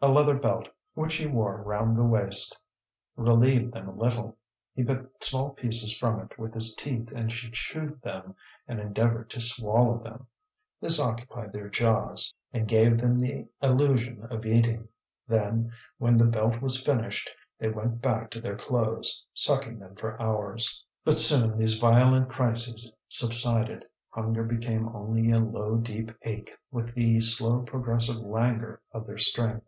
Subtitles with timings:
[0.00, 2.56] A leather belt, which he wore round the waist,
[3.16, 4.36] relieved them a little.
[4.72, 8.36] He bit small pieces from it with his teeth, and she chewed them,
[8.68, 10.28] and endeavoured to swallow them.
[10.80, 14.86] This occupied their jaws, and gave them the illusion of eating.
[15.26, 17.28] Then, when the belt was finished,
[17.58, 20.84] they went back to their clothes, sucking them for hours.
[21.04, 27.20] But soon these violent crises subsided; hunger became only a low deep ache with the
[27.20, 29.64] slow progressive languor of their strength.